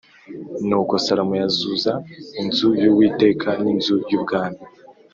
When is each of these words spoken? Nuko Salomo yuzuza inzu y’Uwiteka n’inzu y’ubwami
Nuko 0.67 0.93
Salomo 1.05 1.33
yuzuza 1.41 1.91
inzu 2.41 2.69
y’Uwiteka 2.81 3.49
n’inzu 3.63 3.95
y’ubwami 4.11 4.59